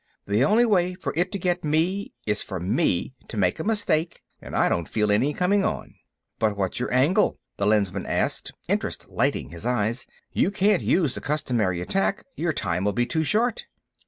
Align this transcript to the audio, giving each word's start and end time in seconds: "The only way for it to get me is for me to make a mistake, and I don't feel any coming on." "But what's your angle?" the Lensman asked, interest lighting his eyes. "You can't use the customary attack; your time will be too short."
"The 0.25 0.43
only 0.43 0.65
way 0.65 0.95
for 0.95 1.13
it 1.15 1.31
to 1.31 1.37
get 1.37 1.63
me 1.63 2.11
is 2.25 2.41
for 2.41 2.59
me 2.59 3.13
to 3.27 3.37
make 3.37 3.59
a 3.59 3.63
mistake, 3.63 4.23
and 4.41 4.55
I 4.55 4.67
don't 4.67 4.87
feel 4.89 5.11
any 5.11 5.31
coming 5.31 5.63
on." 5.63 5.93
"But 6.39 6.57
what's 6.57 6.79
your 6.79 6.91
angle?" 6.91 7.37
the 7.57 7.67
Lensman 7.67 8.07
asked, 8.07 8.51
interest 8.67 9.09
lighting 9.09 9.49
his 9.49 9.63
eyes. 9.67 10.07
"You 10.31 10.49
can't 10.49 10.81
use 10.81 11.13
the 11.13 11.21
customary 11.21 11.81
attack; 11.81 12.25
your 12.35 12.51
time 12.51 12.83
will 12.83 12.93
be 12.93 13.05
too 13.05 13.23
short." 13.23 13.67